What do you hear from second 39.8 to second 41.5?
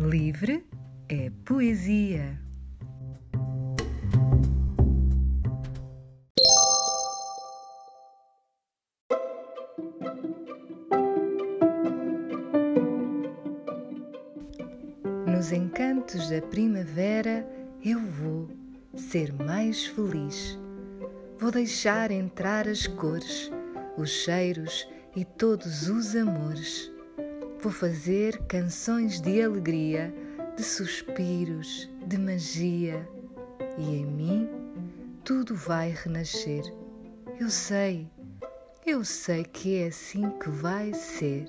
assim que vai ser.